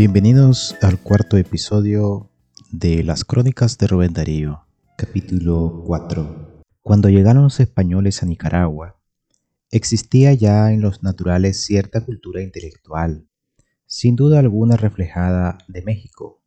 [0.00, 2.30] Bienvenidos al cuarto episodio
[2.72, 4.64] de Las Crónicas de Rubén Darío,
[4.96, 6.62] capítulo 4.
[6.80, 8.98] Cuando llegaron los españoles a Nicaragua,
[9.70, 13.28] existía ya en los naturales cierta cultura intelectual,
[13.84, 16.42] sin duda alguna reflejada de México.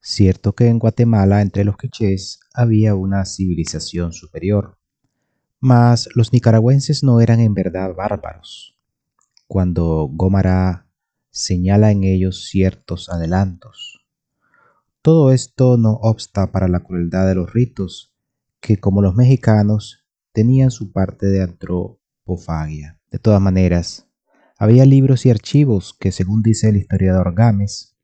[0.00, 4.78] Cierto que en Guatemala entre los quichés había una civilización superior,
[5.60, 8.76] mas los nicaragüenses no eran en verdad bárbaros.
[9.46, 10.83] Cuando Gómara
[11.34, 14.06] señala en ellos ciertos adelantos.
[15.02, 18.14] Todo esto no obsta para la crueldad de los ritos,
[18.60, 23.00] que como los mexicanos tenían su parte de antropofagia.
[23.10, 24.06] De todas maneras,
[24.56, 27.96] había libros y archivos que, según dice el historiador Gámez,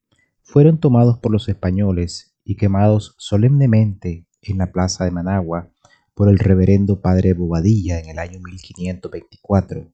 [0.43, 5.71] fueron tomados por los españoles y quemados solemnemente en la plaza de Managua
[6.15, 9.93] por el reverendo padre Bobadilla en el año 1524.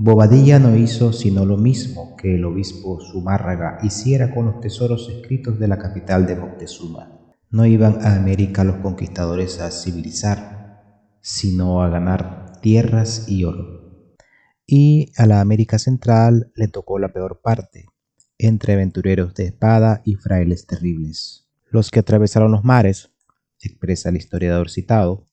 [0.00, 5.58] Bobadilla no hizo sino lo mismo que el obispo Zumárraga hiciera con los tesoros escritos
[5.58, 7.34] de la capital de Moctezuma.
[7.50, 10.84] No iban a América los conquistadores a civilizar,
[11.20, 14.14] sino a ganar tierras y oro.
[14.68, 17.86] Y a la América Central le tocó la peor parte,
[18.38, 21.48] entre aventureros de espada y frailes terribles.
[21.70, 23.10] Los que atravesaron los mares
[23.60, 25.28] expresa el historiador citado,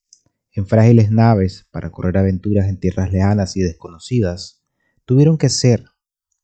[0.55, 4.64] en frágiles naves para correr aventuras en tierras lejanas y desconocidas,
[5.05, 5.85] tuvieron que ser,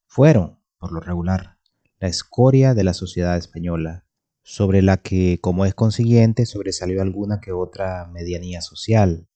[0.07, 1.57] fueron, por lo regular,
[1.99, 4.05] la escoria de la sociedad española,
[4.43, 9.27] sobre la que, como es consiguiente, sobresalió alguna que otra medianía social,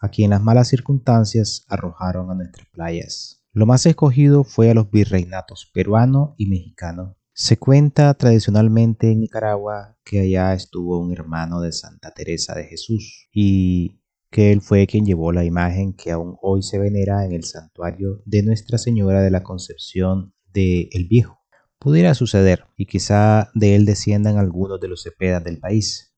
[0.00, 3.44] a quien las malas circunstancias arrojaron a nuestras playas.
[3.52, 9.96] Lo más escogido fue a los virreinatos peruano y mexicano, se cuenta tradicionalmente en Nicaragua
[10.04, 13.99] que allá estuvo un hermano de Santa Teresa de Jesús y
[14.30, 18.22] que él fue quien llevó la imagen que aún hoy se venera en el santuario
[18.24, 21.40] de Nuestra Señora de la Concepción de El Viejo.
[21.80, 26.14] Pudiera suceder y quizá de él desciendan algunos de los cepedas del país.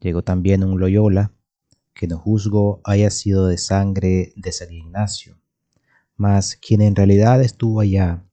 [0.00, 1.32] Llegó también un Loyola,
[1.94, 5.38] que no juzgo haya sido de sangre de San Ignacio,
[6.16, 8.24] mas quien en realidad estuvo allá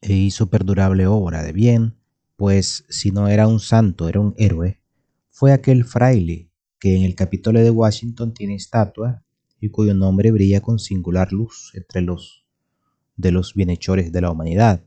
[0.00, 1.98] e hizo perdurable obra de bien,
[2.36, 4.80] pues si no era un santo, era un héroe,
[5.28, 6.49] fue aquel fraile
[6.80, 9.22] que en el Capitolio de Washington tiene estatua
[9.60, 12.44] y cuyo nombre brilla con singular luz entre los
[13.16, 14.82] de los bienhechores de la humanidad,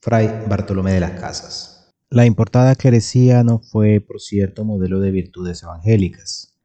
[0.00, 1.94] Fray Bartolomé de las Casas.
[2.10, 6.58] La importada clerecía no fue, por cierto, modelo de virtudes evangélicas.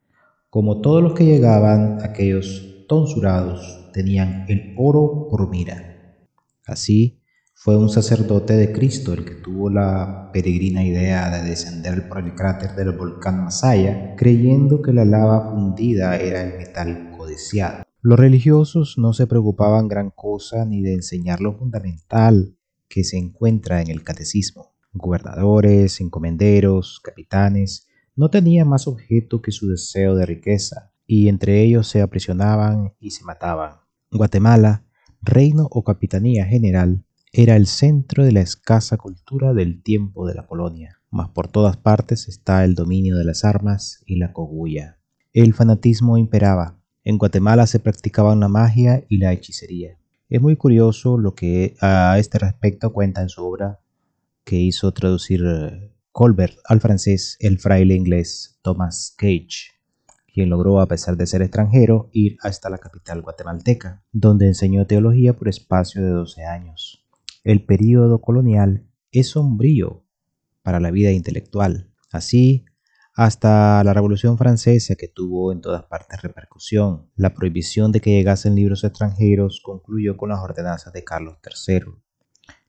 [0.50, 6.18] Como todos los que llegaban, aquellos tonsurados tenían el oro por mira.
[6.66, 7.19] Así,
[7.62, 12.34] fue un sacerdote de Cristo el que tuvo la peregrina idea de descender por el
[12.34, 17.84] cráter del volcán Masaya, creyendo que la lava fundida era el metal codiciado.
[18.00, 22.56] Los religiosos no se preocupaban gran cosa ni de enseñar lo fundamental
[22.88, 24.74] que se encuentra en el catecismo.
[24.94, 31.90] Gobernadores, encomenderos, capitanes, no tenían más objeto que su deseo de riqueza, y entre ellos
[31.90, 33.80] se aprisionaban y se mataban.
[34.14, 34.86] Guatemala,
[35.22, 40.47] reino o capitanía general, era el centro de la escasa cultura del tiempo de la
[40.47, 44.97] colonia, mas por todas partes está el dominio de las armas y la cogulla.
[45.31, 46.79] El fanatismo imperaba.
[47.03, 50.00] En Guatemala se practicaban la magia y la hechicería.
[50.28, 53.79] Es muy curioso lo que a este respecto cuenta en su obra
[54.44, 59.78] que hizo traducir eh, Colbert al francés el fraile inglés Thomas Cage,
[60.34, 65.35] quien logró, a pesar de ser extranjero, ir hasta la capital guatemalteca, donde enseñó teología
[65.35, 67.06] por espacio de 12 años
[67.44, 70.05] el período colonial es sombrío
[70.61, 71.91] para la vida intelectual.
[72.11, 72.66] Así,
[73.16, 78.55] hasta la Revolución Francesa, que tuvo en todas partes repercusión, la prohibición de que llegasen
[78.55, 81.94] libros extranjeros concluyó con las ordenanzas de Carlos III.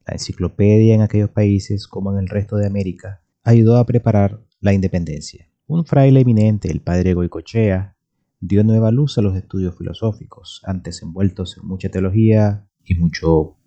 [0.06, 4.72] La enciclopedia en aquellos países, como en el resto de América, ayudó a preparar la
[4.72, 5.48] independencia.
[5.66, 7.96] Un fraile eminente, el padre Goicochea,
[8.40, 13.59] dio nueva luz a los estudios filosóficos, antes envueltos en mucha teología y mucho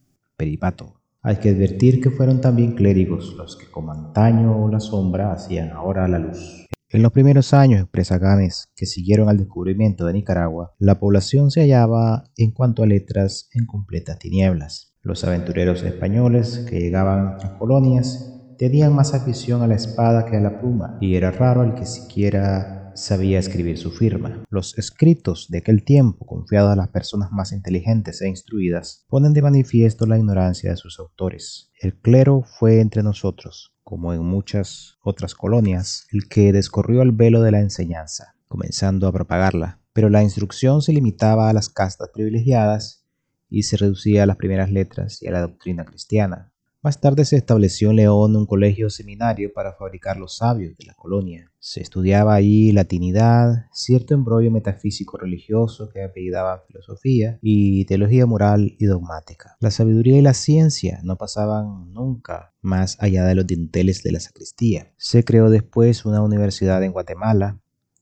[1.22, 6.08] Hay que advertir que fueron también clérigos los que como antaño la sombra hacían ahora
[6.08, 6.68] la luz.
[6.90, 11.62] En los primeros años, expresa Gámez, que siguieron al descubrimiento de Nicaragua, la población se
[11.62, 14.94] hallaba, en cuanto a letras, en completas tinieblas.
[15.02, 18.30] Los aventureros españoles que llegaban a colonias
[18.60, 21.86] tenían más afición a la espada que a la pluma, y era raro el que
[21.86, 24.44] siquiera sabía escribir su firma.
[24.50, 29.42] Los escritos de aquel tiempo, confiados a las personas más inteligentes e instruidas, ponen de
[29.42, 31.72] manifiesto la ignorancia de sus autores.
[31.80, 37.42] El clero fue entre nosotros, como en muchas otras colonias, el que descorrió el velo
[37.42, 39.82] de la enseñanza, comenzando a propagarla.
[39.94, 43.06] Pero la instrucción se limitaba a las castas privilegiadas
[43.50, 46.53] y se reducía a las primeras letras y a la doctrina cristiana.
[46.84, 50.94] Más tarde se estableció en León un colegio seminario para fabricar los sabios de la
[50.96, 51.50] colonia.
[51.58, 58.84] Se estudiaba allí latinidad, cierto embrollo metafísico religioso que apellidaba filosofía y teología moral y
[58.84, 59.56] dogmática.
[59.62, 64.20] La sabiduría y la ciencia no pasaban nunca más allá de los dinteles de la
[64.20, 64.92] sacristía.
[64.98, 67.62] Se creó después una universidad en Guatemala,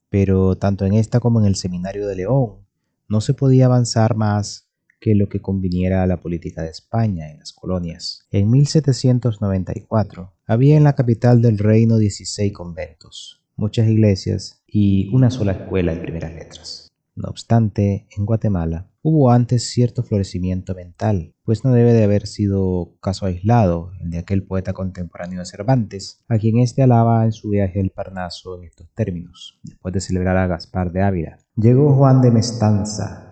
[0.10, 2.66] pero tanto en esta como en el seminario de León
[3.08, 4.71] no se podía avanzar más
[5.02, 8.28] que lo que conviniera a la política de España en las colonias.
[8.30, 15.54] En 1794 había en la capital del reino 16 conventos, muchas iglesias y una sola
[15.54, 16.88] escuela de primeras letras.
[17.16, 22.96] No obstante, en Guatemala hubo antes cierto florecimiento mental, pues no debe de haber sido
[23.02, 27.50] caso aislado el de aquel poeta contemporáneo de Cervantes, a quien éste alaba en su
[27.50, 31.40] viaje al Parnaso en estos términos, después de celebrar a Gaspar de Ávila.
[31.56, 33.31] Llegó Juan de Mestanza,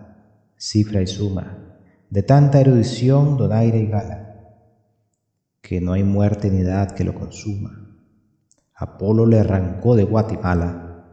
[0.60, 1.80] cifra y suma,
[2.10, 4.44] de tanta erudición, donaire y gala,
[5.62, 7.98] que no hay muerte ni edad que lo consuma.
[8.74, 11.06] Apolo le arrancó de Guatemala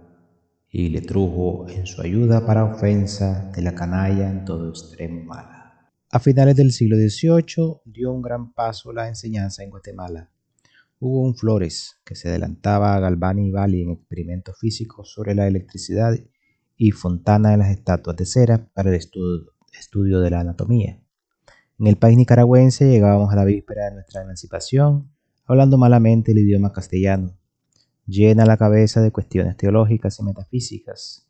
[0.69, 5.93] y le trujo en su ayuda para ofensa de la canalla en todo extremo mala.
[6.11, 10.29] A finales del siglo XVIII dio un gran paso la enseñanza en Guatemala.
[10.99, 15.47] Hubo un Flores que se adelantaba a Galvani y Bali en experimentos físicos sobre la
[15.47, 16.13] electricidad
[16.77, 21.01] y Fontana de las estatuas de cera para el estudio, de la anatomía.
[21.79, 25.11] En el país nicaragüense llegábamos a la víspera de nuestra emancipación,
[25.45, 27.37] hablando malamente el idioma castellano,
[28.05, 31.27] llena la cabeza de cuestiones teológicas y metafísicas,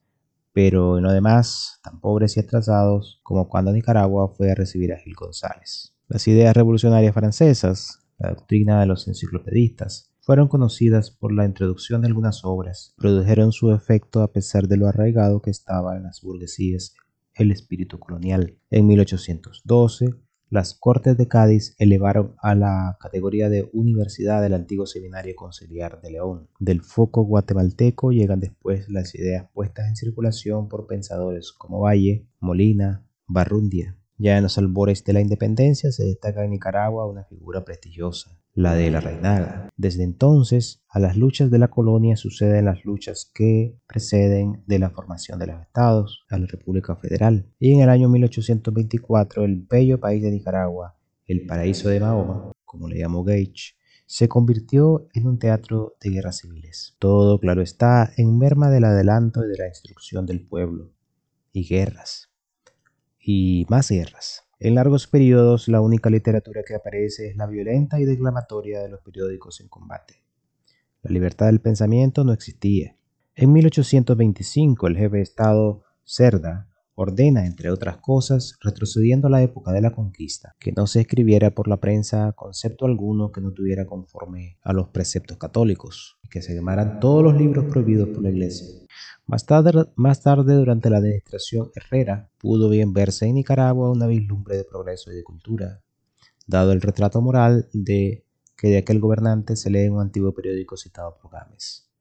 [0.54, 4.98] pero en lo demás tan pobres y atrasados como cuando Nicaragua fue a recibir a
[4.98, 5.94] Gil González.
[6.08, 12.10] Las ideas revolucionarias francesas, la doctrina de los enciclopedistas, fueron conocidas por la introducción de
[12.10, 16.96] algunas obras, produjeron su efecto a pesar de lo arraigado que estaba en las burguesías
[17.34, 18.58] el espíritu colonial.
[18.70, 20.16] En 1812,
[20.50, 26.12] las Cortes de Cádiz elevaron a la categoría de universidad del antiguo Seminario Conciliar de
[26.12, 26.50] León.
[26.60, 33.08] Del foco guatemalteco llegan después las ideas puestas en circulación por pensadores como Valle, Molina,
[33.28, 33.98] Barrundia.
[34.18, 38.74] Ya en los albores de la independencia se destaca en Nicaragua una figura prestigiosa, la
[38.74, 39.70] de la reinaga.
[39.78, 44.90] Desde entonces, a las luchas de la colonia suceden las luchas que preceden de la
[44.90, 47.54] formación de los estados, a la República Federal.
[47.60, 52.90] Y en el año 1824, el bello país de Nicaragua, el paraíso de Mahoma, como
[52.90, 53.76] le llamó Gage,
[54.08, 56.96] se convirtió en un teatro de guerras civiles.
[56.98, 60.92] Todo, claro está, en merma del adelanto y de la instrucción del pueblo.
[61.54, 62.32] Y guerras.
[63.20, 64.47] Y más guerras.
[64.60, 69.02] En largos periodos, la única literatura que aparece es la violenta y declamatoria de los
[69.02, 70.24] periódicos en combate.
[71.04, 72.96] La libertad del pensamiento no existía.
[73.36, 76.67] En 1825, el jefe de Estado, Cerda,
[77.00, 81.52] ordena, entre otras cosas, retrocediendo a la época de la conquista, que no se escribiera
[81.52, 86.42] por la prensa concepto alguno que no tuviera conforme a los preceptos católicos, y que
[86.42, 88.66] se quemaran todos los libros prohibidos por la Iglesia.
[89.28, 95.12] Más tarde, durante la administración Herrera, pudo bien verse en Nicaragua una vislumbre de progreso
[95.12, 95.84] y de cultura,
[96.48, 98.26] dado el retrato moral de
[98.58, 101.92] que de aquel gobernante se lee en un antiguo periódico citado por Gámez.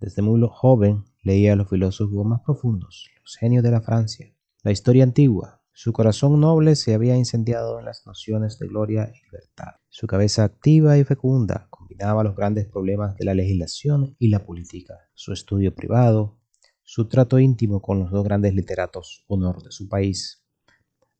[0.00, 4.72] Desde muy joven leía a los filósofos más profundos, los genios de la Francia, la
[4.72, 5.62] historia antigua.
[5.72, 9.76] Su corazón noble se había incendiado en las nociones de gloria y libertad.
[9.88, 14.94] Su cabeza activa y fecunda combinaba los grandes problemas de la legislación y la política.
[15.14, 16.38] Su estudio privado,
[16.82, 20.44] su trato íntimo con los dos grandes literatos honor de su país,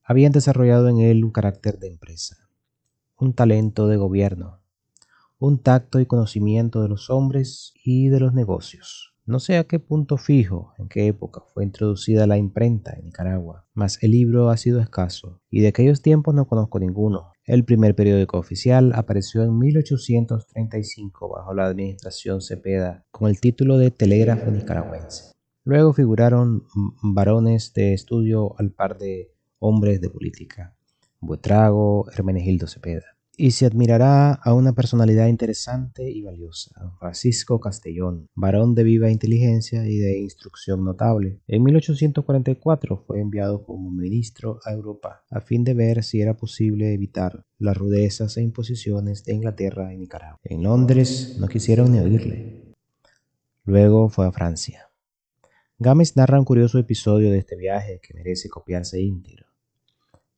[0.02, 2.50] habían desarrollado en él un carácter de empresa,
[3.16, 4.60] un talento de gobierno,
[5.38, 9.09] un tacto y conocimiento de los hombres y de los negocios.
[9.26, 13.66] No sé a qué punto fijo, en qué época fue introducida la imprenta en Nicaragua,
[13.74, 17.32] mas el libro ha sido escaso, y de aquellos tiempos no conozco ninguno.
[17.44, 23.90] El primer periódico oficial apareció en 1835 bajo la administración Cepeda, con el título de
[23.90, 25.32] Telégrafo Nicaragüense.
[25.64, 26.64] Luego figuraron
[27.02, 30.74] varones de estudio al par de hombres de política,
[31.20, 33.19] Buetrago, Hermenegildo Cepeda.
[33.42, 39.88] Y se admirará a una personalidad interesante y valiosa, Francisco Castellón, varón de viva inteligencia
[39.88, 41.40] y de instrucción notable.
[41.46, 46.92] En 1844 fue enviado como ministro a Europa a fin de ver si era posible
[46.92, 50.38] evitar las rudezas e imposiciones de Inglaterra y Nicaragua.
[50.44, 52.74] En Londres no quisieron ni oírle.
[53.64, 54.90] Luego fue a Francia.
[55.78, 59.49] Gámez narra un curioso episodio de este viaje que merece copiarse íntegro.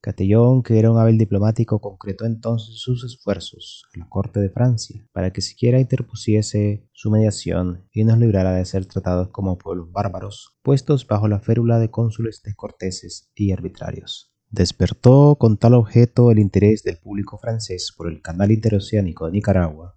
[0.02, 5.06] Castellón, que era un hábil diplomático, concretó entonces sus esfuerzos a la corte de Francia
[5.12, 10.59] para que siquiera interpusiese su mediación y nos librara de ser tratados como pueblos bárbaros,
[10.62, 14.35] puestos bajo la férula de cónsules descorteses y arbitrarios.
[14.50, 19.97] despertó con tal objeto el interés del público francés por el canal interoceánico de Nicaragua,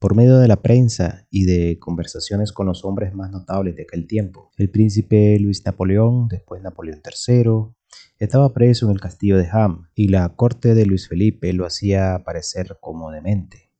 [0.00, 4.08] por medio de la prensa y de conversaciones con los hombres más notables de aquel
[4.08, 4.50] tiempo.
[4.56, 7.75] El príncipe Luis Napoleón, después Napoleón III,
[8.18, 12.22] estaba preso en el castillo de Ham y la corte de Luis Felipe lo hacía
[12.24, 13.70] parecer como demente.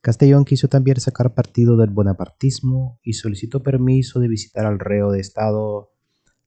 [0.00, 5.20] Castellón quiso también sacar partido del bonapartismo y solicitó permiso de visitar al reo de
[5.20, 5.92] Estado.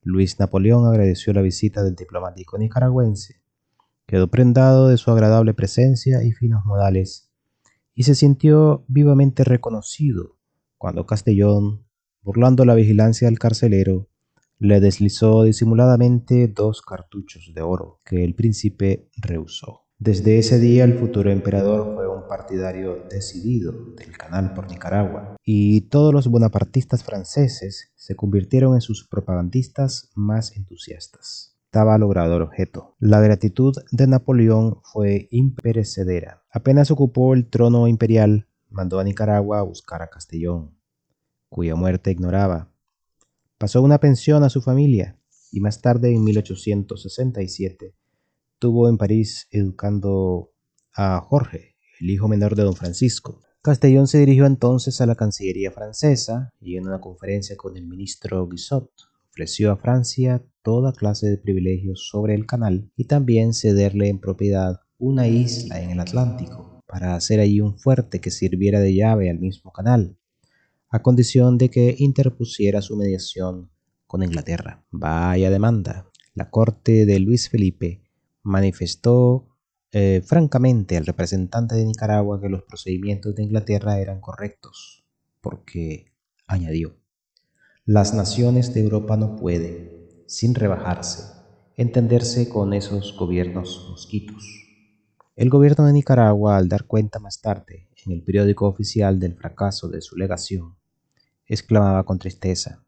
[0.02, 3.40] Luis Napoleón agradeció la visita del diplomático nicaragüense,
[4.06, 7.30] quedó prendado de su agradable presencia y finos modales,
[7.94, 10.36] y se sintió vivamente reconocido
[10.76, 11.86] cuando Castellón,
[12.22, 14.08] burlando la vigilancia del carcelero,
[14.58, 19.82] le deslizó disimuladamente dos cartuchos de oro que el príncipe rehusó.
[19.98, 25.82] Desde ese día el futuro emperador fue un partidario decidido del canal por Nicaragua y
[25.82, 31.56] todos los bonapartistas franceses se convirtieron en sus propagandistas más entusiastas.
[31.64, 32.94] Estaba logrado el objeto.
[32.98, 36.42] La gratitud de Napoleón fue imperecedera.
[36.50, 40.78] Apenas ocupó el trono imperial, mandó a Nicaragua a buscar a Castellón,
[41.48, 42.75] cuya muerte ignoraba
[43.58, 45.18] Pasó una pensión a su familia
[45.50, 47.94] y más tarde, en 1867,
[48.58, 50.52] tuvo en París educando
[50.92, 53.40] a Jorge, el hijo menor de don Francisco.
[53.62, 58.46] Castellón se dirigió entonces a la Cancillería francesa y en una conferencia con el ministro
[58.46, 58.90] Guizot
[59.30, 64.80] ofreció a Francia toda clase de privilegios sobre el canal y también cederle en propiedad
[64.98, 69.38] una isla en el Atlántico para hacer allí un fuerte que sirviera de llave al
[69.38, 70.18] mismo canal
[70.88, 73.70] a condición de que interpusiera su mediación
[74.06, 74.84] con Inglaterra.
[74.90, 76.10] Vaya demanda.
[76.34, 78.02] La corte de Luis Felipe
[78.42, 79.48] manifestó
[79.92, 85.04] eh, francamente al representante de Nicaragua que los procedimientos de Inglaterra eran correctos,
[85.40, 86.12] porque,
[86.46, 86.96] añadió,
[87.84, 89.90] las naciones de Europa no pueden,
[90.26, 91.32] sin rebajarse,
[91.76, 94.44] entenderse con esos gobiernos mosquitos.
[95.36, 99.88] El gobierno de Nicaragua, al dar cuenta más tarde en el periódico oficial del fracaso
[99.88, 100.75] de su legación,
[101.46, 102.84] exclamaba con tristeza.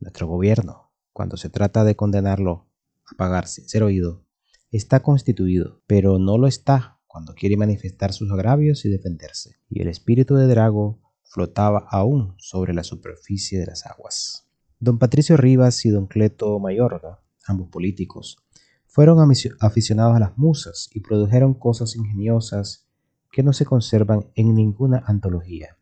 [0.00, 2.66] Nuestro gobierno, cuando se trata de condenarlo
[3.04, 4.24] a pagar sin ser oído,
[4.70, 9.56] está constituido, pero no lo está cuando quiere manifestar sus agravios y defenderse.
[9.68, 14.46] Y el espíritu de Drago flotaba aún sobre la superficie de las aguas.
[14.78, 18.38] Don Patricio Rivas y don Cleto Mayorga, ambos políticos,
[18.86, 19.18] fueron
[19.60, 22.86] aficionados a las musas y produjeron cosas ingeniosas
[23.30, 25.76] que no se conservan en ninguna antología.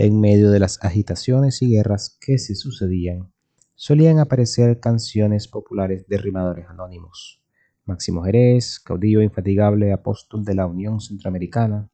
[0.00, 3.32] En medio de las agitaciones y guerras que se sucedían,
[3.74, 7.42] solían aparecer canciones populares de rimadores anónimos.
[7.84, 11.90] Máximo Jerez, caudillo infatigable apóstol de la Unión Centroamericana,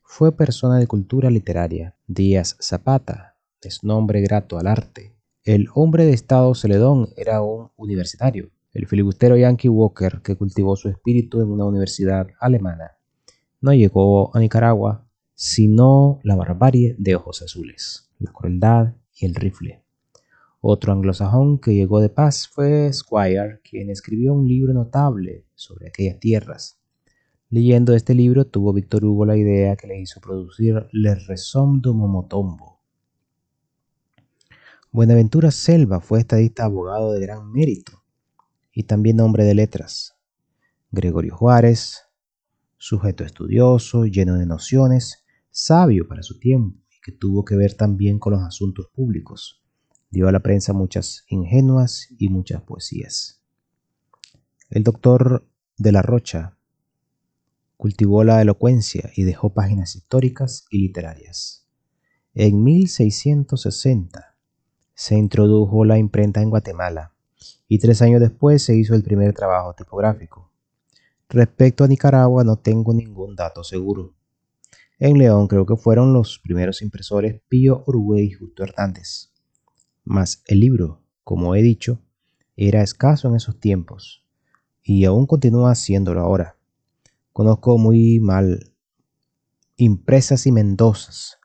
[0.00, 1.96] fue persona de cultura literaria.
[2.06, 5.16] Díaz Zapata, es nombre grato al arte.
[5.42, 8.52] El hombre de Estado Celedón era un universitario.
[8.72, 12.92] El filibustero Yankee Walker, que cultivó su espíritu en una universidad alemana,
[13.60, 15.09] no llegó a Nicaragua
[15.42, 19.82] sino la barbarie de ojos azules, la crueldad y el rifle.
[20.60, 26.20] Otro anglosajón que llegó de paz fue Squire, quien escribió un libro notable sobre aquellas
[26.20, 26.78] tierras.
[27.48, 31.90] Leyendo este libro tuvo Víctor Hugo la idea que le hizo producir Le Raison de
[31.90, 32.82] Momotombo.
[34.92, 38.02] Buenaventura Selva fue estadista abogado de gran mérito
[38.74, 40.18] y también hombre de letras.
[40.90, 42.10] Gregorio Juárez,
[42.76, 45.19] sujeto estudioso, lleno de nociones,
[45.50, 49.62] sabio para su tiempo y que tuvo que ver también con los asuntos públicos.
[50.10, 53.42] Dio a la prensa muchas ingenuas y muchas poesías.
[54.68, 56.56] El doctor de la Rocha
[57.76, 61.66] cultivó la elocuencia y dejó páginas históricas y literarias.
[62.34, 64.36] En 1660
[64.94, 67.14] se introdujo la imprenta en Guatemala
[67.66, 70.52] y tres años después se hizo el primer trabajo tipográfico.
[71.28, 74.14] Respecto a Nicaragua no tengo ningún dato seguro.
[75.02, 79.32] En León creo que fueron los primeros impresores Pío Uruguay y Justo Hernández.
[80.04, 82.02] Mas el libro, como he dicho,
[82.54, 84.26] era escaso en esos tiempos
[84.82, 86.58] y aún continúa haciéndolo ahora.
[87.32, 88.74] Conozco muy mal
[89.78, 91.38] impresas y mendozas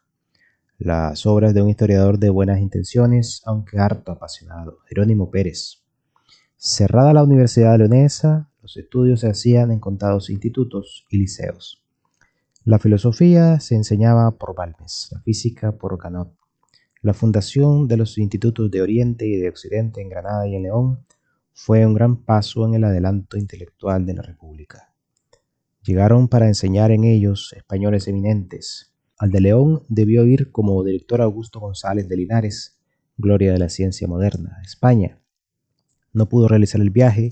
[0.78, 5.82] las obras de un historiador de buenas intenciones, aunque harto apasionado, Jerónimo Pérez.
[6.58, 11.85] Cerrada la Universidad Leonesa, los estudios se hacían en contados institutos y liceos.
[12.68, 16.36] La filosofía se enseñaba por Balmes, la física por Canot.
[17.04, 21.06] La fundación de los institutos de Oriente y de Occidente en Granada y en León
[21.54, 24.92] fue un gran paso en el adelanto intelectual de la República.
[25.84, 28.96] Llegaron para enseñar en ellos españoles eminentes.
[29.20, 32.80] Al de León debió ir como director Augusto González de Linares,
[33.16, 35.22] gloria de la ciencia moderna, España.
[36.14, 37.30] No pudo realizar el viaje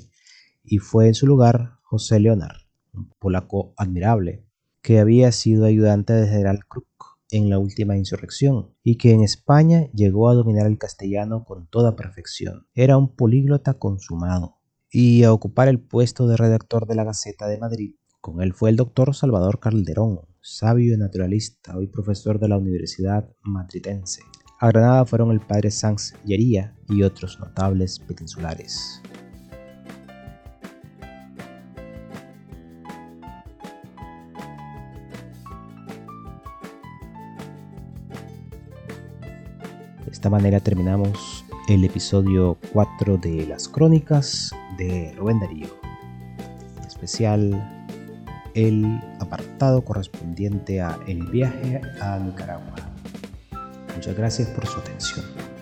[0.63, 2.57] y fue en su lugar José Leonard,
[2.93, 4.45] un polaco admirable,
[4.83, 6.85] que había sido ayudante de general Kruk
[7.31, 11.95] en la última insurrección y que en España llegó a dominar el castellano con toda
[11.95, 12.67] perfección.
[12.75, 14.57] Era un políglota consumado
[14.91, 17.95] y a ocupar el puesto de redactor de la Gaceta de Madrid.
[18.21, 23.29] Con él fue el doctor Salvador Calderón, sabio y naturalista, hoy profesor de la Universidad
[23.41, 24.21] Madridense.
[24.59, 29.01] A Granada fueron el padre Sanz Llería y otros notables peninsulares.
[40.24, 45.68] Esta manera terminamos el episodio 4 de las crónicas de Rubén Darío.
[46.77, 47.92] En especial
[48.53, 52.74] el apartado correspondiente a El viaje a Nicaragua.
[53.98, 55.52] Muchas gracias por su atención.